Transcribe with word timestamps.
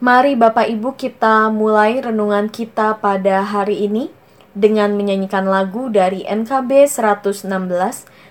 Mari 0.00 0.32
Bapak 0.32 0.64
Ibu 0.64 0.96
kita 0.96 1.52
mulai 1.52 2.00
renungan 2.00 2.48
kita 2.48 2.96
pada 3.04 3.44
hari 3.44 3.84
ini 3.84 4.08
dengan 4.56 4.96
menyanyikan 4.96 5.44
lagu 5.44 5.92
dari 5.92 6.24
NKB 6.24 6.88
116 6.88 7.44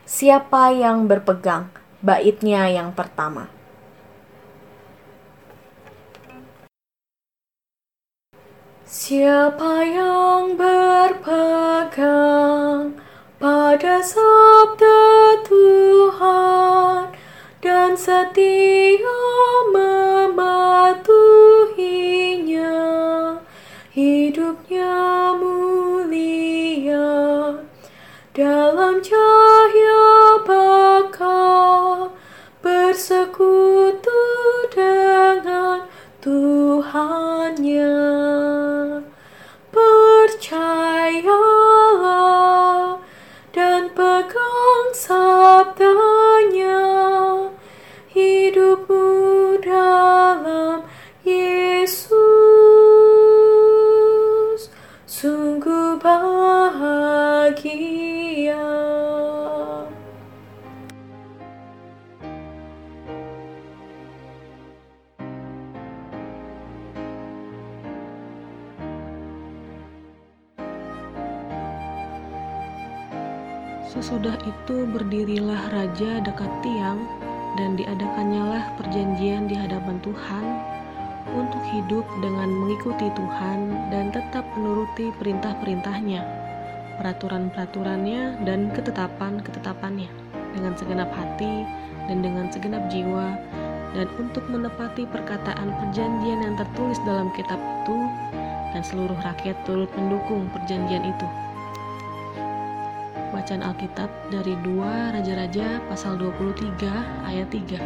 Siapa 0.02 0.74
yang 0.74 1.06
berpegang 1.06 1.70
baitnya 2.02 2.66
yang 2.74 2.90
pertama. 2.98 3.54
Siapa 8.90 9.86
yang 9.86 10.58
berpegang 10.58 12.02
pada 13.38 14.02
sabda 14.02 14.98
Tuhan 15.46 17.14
dan 17.62 17.94
setia 17.94 18.59
Sesudah 73.90 74.38
itu 74.46 74.86
berdirilah 74.86 75.74
raja 75.74 76.22
dekat 76.22 76.52
tiang 76.62 77.10
dan 77.58 77.74
diadakannyalah 77.74 78.78
perjanjian 78.78 79.50
di 79.50 79.58
hadapan 79.58 79.98
Tuhan 80.06 80.46
untuk 81.34 81.58
hidup 81.74 82.06
dengan 82.22 82.54
mengikuti 82.54 83.10
Tuhan 83.18 83.90
dan 83.90 84.14
tetap 84.14 84.46
menuruti 84.54 85.10
perintah-perintahnya, 85.18 86.22
peraturan-peraturannya 87.02 88.46
dan 88.46 88.70
ketetapan-ketetapannya 88.78 90.10
dengan 90.54 90.78
segenap 90.78 91.10
hati 91.10 91.66
dan 92.06 92.22
dengan 92.22 92.46
segenap 92.54 92.86
jiwa 92.94 93.42
dan 93.98 94.06
untuk 94.22 94.46
menepati 94.54 95.10
perkataan 95.10 95.74
perjanjian 95.82 96.46
yang 96.46 96.54
tertulis 96.62 97.02
dalam 97.10 97.34
kitab 97.34 97.58
itu 97.58 97.98
dan 98.70 98.86
seluruh 98.86 99.18
rakyat 99.26 99.58
turut 99.66 99.90
mendukung 99.98 100.46
perjanjian 100.54 101.10
itu. 101.10 101.49
Bacaan 103.30 103.62
Alkitab 103.62 104.10
dari 104.34 104.58
2 104.66 105.14
Raja-Raja 105.14 105.86
pasal 105.86 106.18
23 106.18 107.30
ayat 107.30 107.46
3. 107.54 107.78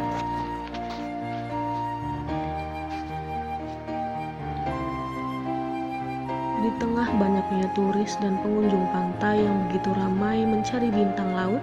Di 6.64 6.70
tengah 6.80 7.08
banyaknya 7.20 7.68
turis 7.76 8.16
dan 8.24 8.40
pengunjung 8.40 8.88
pantai 8.88 9.44
yang 9.44 9.68
begitu 9.68 9.92
ramai 9.92 10.48
mencari 10.48 10.88
bintang 10.88 11.36
laut, 11.36 11.60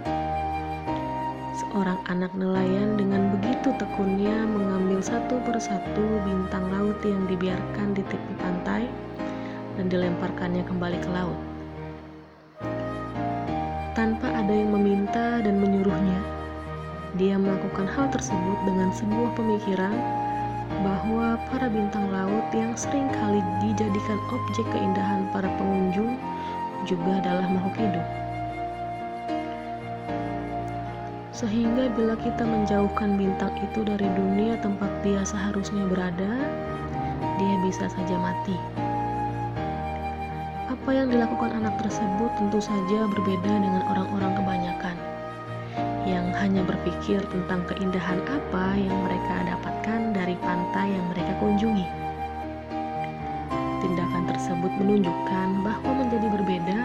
seorang 1.57 1.97
anak 2.05 2.29
nelayan 2.37 3.01
dengan 3.01 3.33
begitu 3.33 3.73
tekunnya 3.81 4.45
mengambil 4.45 5.01
satu 5.01 5.41
persatu 5.41 6.05
bintang 6.21 6.69
laut 6.69 7.01
yang 7.01 7.25
dibiarkan 7.25 7.97
di 7.97 8.05
tepi 8.05 8.33
pantai 8.37 8.85
dan 9.73 9.89
dilemparkannya 9.89 10.61
kembali 10.69 11.01
ke 11.01 11.09
laut 11.09 11.50
ada 14.51 14.67
yang 14.67 14.75
meminta 14.75 15.39
dan 15.47 15.63
menyuruhnya. 15.63 16.19
Dia 17.15 17.39
melakukan 17.39 17.87
hal 17.87 18.11
tersebut 18.11 18.59
dengan 18.67 18.91
sebuah 18.91 19.31
pemikiran 19.39 19.95
bahwa 20.83 21.39
para 21.47 21.71
bintang 21.71 22.11
laut 22.11 22.43
yang 22.51 22.75
sering 22.75 23.07
kali 23.15 23.39
dijadikan 23.63 24.19
objek 24.27 24.67
keindahan 24.75 25.23
para 25.31 25.47
pengunjung 25.55 26.19
juga 26.83 27.23
adalah 27.23 27.47
makhluk 27.47 27.79
hidup. 27.79 28.07
Sehingga 31.31 31.87
bila 31.95 32.19
kita 32.19 32.43
menjauhkan 32.43 33.15
bintang 33.15 33.55
itu 33.63 33.87
dari 33.87 34.03
dunia 34.19 34.59
tempat 34.59 34.91
dia 34.99 35.23
seharusnya 35.23 35.87
berada, 35.87 36.31
dia 37.39 37.55
bisa 37.63 37.87
saja 37.87 38.19
mati. 38.19 38.59
Apa 40.91 41.07
yang 41.07 41.15
dilakukan 41.15 41.55
anak 41.55 41.79
tersebut 41.79 42.31
tentu 42.35 42.59
saja 42.59 43.07
berbeda 43.07 43.47
dengan 43.47 43.79
orang-orang 43.95 44.35
kebanyakan 44.35 44.95
yang 46.03 46.27
hanya 46.35 46.67
berpikir 46.67 47.23
tentang 47.31 47.63
keindahan 47.63 48.19
apa 48.27 48.75
yang 48.75 48.99
mereka 49.07 49.55
dapatkan 49.55 50.11
dari 50.11 50.35
pantai 50.43 50.91
yang 50.91 51.05
mereka 51.15 51.31
kunjungi. 51.39 51.87
Tindakan 53.79 54.35
tersebut 54.35 54.71
menunjukkan 54.83 55.63
bahwa 55.63 55.91
menjadi 55.95 56.27
berbeda 56.27 56.79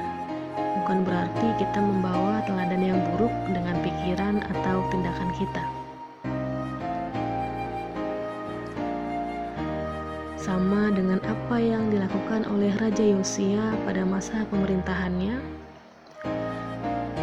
bukan 0.54 0.98
berarti 1.02 1.46
kita 1.58 1.82
membawa 1.82 2.46
teladan 2.46 2.86
yang 2.86 3.02
buruk 3.10 3.34
dengan 3.50 3.74
pikiran 3.82 4.38
atau 4.54 4.86
tindakan 4.94 5.34
kita. 5.34 5.85
Sama 10.46 10.94
dengan 10.94 11.18
apa 11.26 11.58
yang 11.58 11.90
dilakukan 11.90 12.46
oleh 12.46 12.70
Raja 12.78 13.02
Yosia 13.02 13.74
pada 13.82 14.06
masa 14.06 14.46
pemerintahannya. 14.46 15.42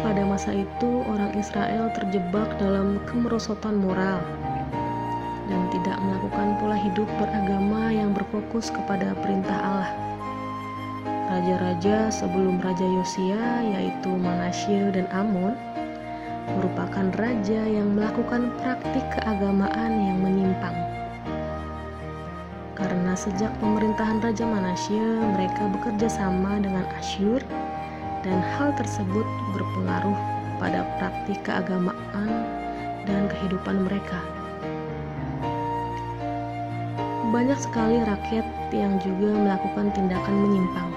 Pada 0.04 0.22
masa 0.28 0.52
itu, 0.52 1.00
orang 1.08 1.32
Israel 1.32 1.88
terjebak 1.96 2.52
dalam 2.60 3.00
kemerosotan 3.08 3.80
moral 3.80 4.20
dan 5.48 5.62
tidak 5.72 5.96
melakukan 6.04 6.60
pola 6.60 6.76
hidup 6.76 7.08
beragama 7.16 7.88
yang 7.96 8.12
berfokus 8.12 8.68
kepada 8.68 9.16
perintah 9.24 9.56
Allah. 9.56 9.90
Raja-raja 11.32 12.12
sebelum 12.12 12.60
Raja 12.60 12.84
Yosia, 12.84 13.64
yaitu 13.72 14.12
Manasye 14.12 14.92
dan 14.92 15.08
Amon, 15.08 15.56
merupakan 16.60 17.08
raja 17.16 17.64
yang 17.64 17.96
melakukan 17.96 18.52
praktik 18.60 19.08
keagamaan 19.16 20.12
yang 20.12 20.20
menyimpang 20.20 20.76
karena 22.74 23.14
sejak 23.14 23.50
pemerintahan 23.62 24.18
Raja 24.18 24.42
Manasye 24.42 25.02
mereka 25.34 25.70
bekerja 25.70 26.10
sama 26.10 26.58
dengan 26.58 26.82
Asyur 26.98 27.38
dan 28.26 28.42
hal 28.58 28.74
tersebut 28.74 29.26
berpengaruh 29.54 30.18
pada 30.58 30.82
praktik 30.98 31.38
keagamaan 31.46 32.30
dan 33.06 33.30
kehidupan 33.30 33.86
mereka. 33.86 34.18
Banyak 37.30 37.58
sekali 37.58 37.98
rakyat 37.98 38.46
yang 38.70 38.98
juga 39.02 39.34
melakukan 39.34 39.90
tindakan 39.90 40.36
menyimpang. 40.46 40.90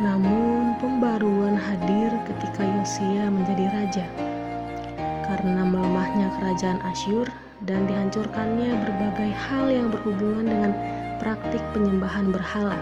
Namun 0.00 0.76
pembaruan 0.80 1.52
hadir 1.56 2.08
ketika 2.24 2.64
Yosia 2.64 3.28
menjadi 3.28 3.64
raja. 3.76 4.06
Karena 5.28 5.64
melemahnya 5.68 6.32
kerajaan 6.40 6.80
Asyur 6.92 7.28
dan 7.62 7.86
dihancurkannya 7.86 8.74
berbagai 8.82 9.30
hal 9.30 9.70
yang 9.70 9.88
berhubungan 9.94 10.46
dengan 10.50 10.72
praktik 11.22 11.62
penyembahan 11.70 12.34
berhala. 12.34 12.78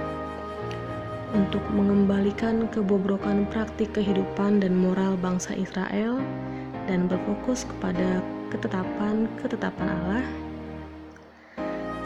Untuk 1.30 1.62
mengembalikan 1.70 2.66
kebobrokan 2.72 3.46
praktik 3.52 3.94
kehidupan 3.94 4.58
dan 4.58 4.74
moral 4.74 5.14
bangsa 5.20 5.54
Israel 5.54 6.18
dan 6.90 7.06
berfokus 7.06 7.68
kepada 7.68 8.18
ketetapan-ketetapan 8.50 9.88
Allah, 9.94 10.24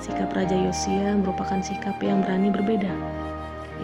sikap 0.03 0.29
Raja 0.37 0.53
Yosia 0.53 1.17
merupakan 1.17 1.62
sikap 1.65 1.97
yang 2.05 2.21
berani 2.21 2.53
berbeda, 2.53 2.93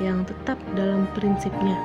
yang 0.04 0.28
tetap 0.28 0.60
dalam 0.76 1.08
prinsipnya. 1.16 1.78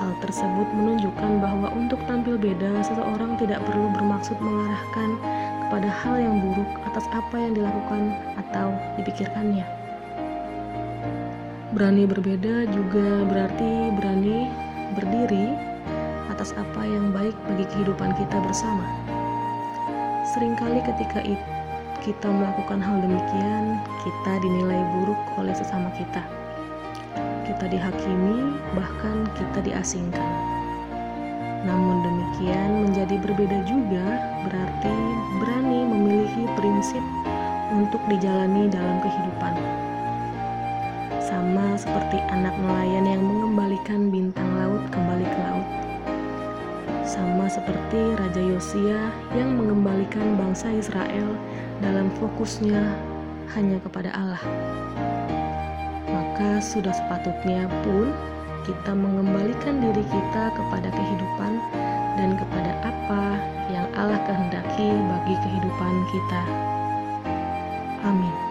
Hal 0.00 0.16
tersebut 0.24 0.68
menunjukkan 0.72 1.44
bahwa 1.44 1.68
untuk 1.76 2.00
tampil 2.08 2.40
beda, 2.40 2.80
seseorang 2.80 3.36
tidak 3.36 3.60
perlu 3.68 3.92
bermaksud 3.92 4.34
mengarahkan 4.40 5.33
hal 6.02 6.18
yang 6.18 6.42
buruk 6.42 6.70
atas 6.90 7.06
apa 7.14 7.36
yang 7.38 7.54
dilakukan 7.54 8.02
atau 8.40 8.74
dipikirkannya. 8.98 9.66
Berani 11.74 12.06
berbeda 12.06 12.70
juga 12.70 13.26
berarti 13.26 13.94
berani 13.98 14.50
berdiri 14.94 15.54
atas 16.30 16.54
apa 16.54 16.82
yang 16.82 17.14
baik 17.14 17.34
bagi 17.46 17.66
kehidupan 17.70 18.14
kita 18.18 18.36
bersama. 18.42 18.86
Seringkali 20.34 20.82
ketika 20.82 21.22
kita 22.02 22.28
melakukan 22.28 22.82
hal 22.82 23.00
demikian, 23.00 23.78
kita 24.02 24.32
dinilai 24.42 24.82
buruk 24.98 25.20
oleh 25.38 25.54
sesama 25.54 25.88
kita. 25.94 26.22
Kita 27.46 27.70
dihakimi, 27.70 28.58
bahkan 28.74 29.30
kita 29.38 29.62
diasingkan. 29.62 30.32
Namun 31.64 32.04
demikian 32.04 32.70
menjadi 32.84 33.16
berbeda 33.24 33.58
juga 33.64 34.20
berarti 34.44 34.96
prinsip 36.52 37.02
untuk 37.72 38.00
dijalani 38.06 38.70
dalam 38.70 39.00
kehidupan. 39.00 39.54
Sama 41.24 41.74
seperti 41.74 42.20
anak 42.30 42.54
nelayan 42.60 43.04
yang 43.08 43.22
mengembalikan 43.24 44.12
bintang 44.12 44.46
laut 44.54 44.84
kembali 44.92 45.26
ke 45.26 45.38
laut. 45.40 45.68
Sama 47.04 47.48
seperti 47.48 48.00
Raja 48.16 48.42
Yosia 48.42 49.00
yang 49.34 49.56
mengembalikan 49.56 50.36
bangsa 50.36 50.72
Israel 50.72 51.36
dalam 51.80 52.12
fokusnya 52.20 52.80
hanya 53.56 53.78
kepada 53.82 54.10
Allah. 54.14 54.42
Maka 56.08 56.60
sudah 56.62 56.92
sepatutnya 56.92 57.66
pun 57.82 58.12
kita 58.64 58.96
mengembalikan 58.96 59.76
diri 59.82 60.04
kita 60.08 60.44
kepada 60.56 60.88
kehidupan 60.88 61.52
dan 62.16 62.38
kepada 62.40 62.72
apa 62.80 63.53
yang 63.72 63.88
Allah 63.96 64.20
kehendaki 64.28 64.88
bagi 64.92 65.34
kehidupan 65.40 65.94
kita. 66.12 66.42
Amin. 68.04 68.43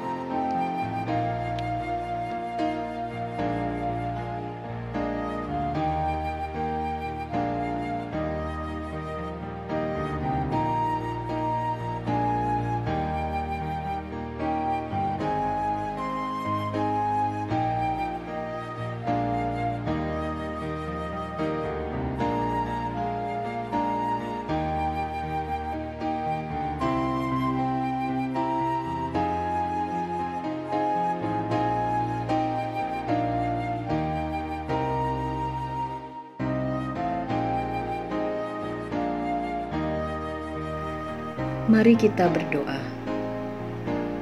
Mari 41.74 41.98
kita 41.98 42.30
berdoa. 42.30 42.78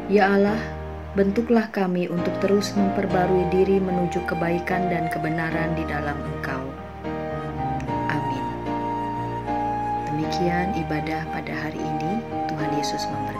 Ya 0.07 0.31
Allah, 0.31 0.55
bentuklah 1.19 1.67
kami 1.67 2.07
untuk 2.07 2.31
terus 2.39 2.71
memperbarui 2.79 3.43
diri 3.51 3.75
menuju 3.75 4.23
kebaikan 4.23 4.87
dan 4.87 5.11
kebenaran 5.11 5.75
di 5.75 5.83
dalam 5.83 6.15
Engkau. 6.15 6.63
Amin. 8.07 8.45
Demikian 10.07 10.79
ibadah 10.79 11.27
pada 11.35 11.51
hari 11.59 11.83
ini. 11.83 12.23
Tuhan 12.47 12.71
Yesus 12.79 13.03
memberkati. 13.11 13.30